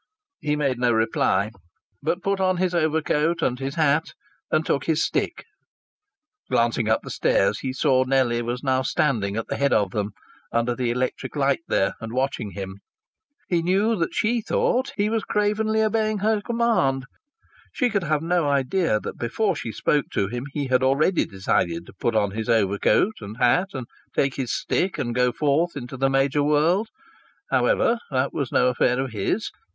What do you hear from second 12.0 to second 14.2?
and watching him. He knew that